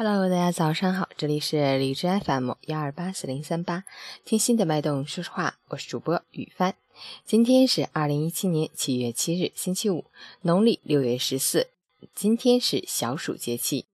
[0.00, 3.82] Hello，大家早上好，这里是荔枝 FM 幺二八四零三八，
[4.24, 6.76] 听心的脉动说实话，我是主播雨帆。
[7.24, 10.04] 今天是二零一七年七月七日，星期五，
[10.42, 11.70] 农历六月十四。
[12.14, 13.86] 今天是小暑节气，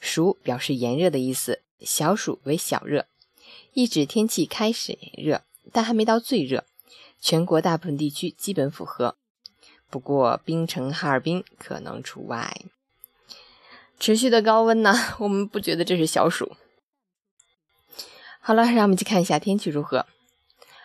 [0.00, 3.06] 暑表示炎热的意思，小暑为小热，
[3.74, 5.42] 意指天气开始炎热，
[5.72, 6.64] 但还没到最热。
[7.20, 9.16] 全国大部分地区基本符合，
[9.88, 12.60] 不过冰城哈尔滨可能除外。
[13.98, 16.52] 持续的高温呢， 我们不觉得这是小暑。
[18.40, 20.06] 好了，让我们去看一下天气如何。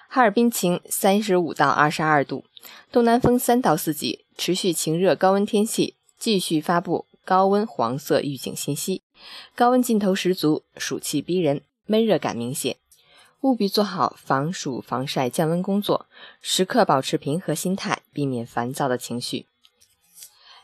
[0.10, 2.46] 哈尔滨晴，三十五到二十二度，
[2.92, 9.02] 东南风三到四级，持续晴热高温天气，继续发布高温黄色预警信息，
[9.56, 12.78] 高温劲头十足，暑气逼人，闷热感明显，
[13.42, 16.06] 务必做好防暑防晒降温工作，
[16.42, 19.48] 时刻保持平和心态，避免烦躁的情绪。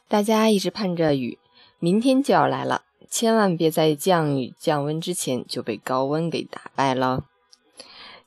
[0.07, 1.39] 大家一直盼着雨。
[1.81, 7.25] 明天就要来了，千万别在降雨降温之前就被高温给打败了。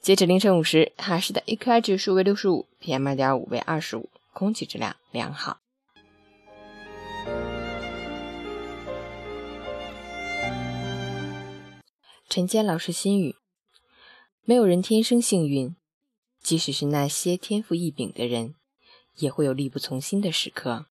[0.01, 5.59] 截止凌晨五时，哈市的 AQI 指数为六十五，PM 二点五为二十五，空气质量良好。
[12.31, 13.37] 陈坚老师心语：
[14.45, 15.77] 没有人天生幸运，
[16.43, 18.55] 即使是那些天赋异禀的人，
[19.17, 20.87] 也会有力不从心的时刻，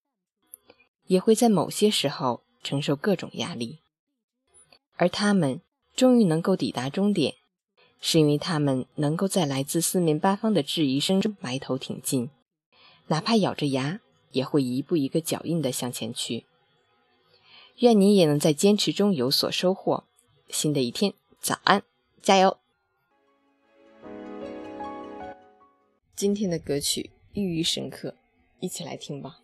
[1.08, 2.44] 也会在某些时候。
[2.64, 3.80] 承受各种压力，
[4.96, 5.62] 而他们
[5.96, 7.36] 终于能够抵达终点，
[8.00, 12.30] 是因为他们能够在来自四面八方的质疑声中埋头挺进，
[13.08, 14.00] 哪怕咬着牙，
[14.32, 16.46] 也会一步一个脚印的向前去。
[17.78, 20.06] 愿你也能在坚持中有所收获。
[20.50, 21.84] 新的一天，早安，
[22.22, 22.58] 加油！
[26.16, 28.16] 今天的歌曲寓意深刻，
[28.60, 29.40] 一起来听吧。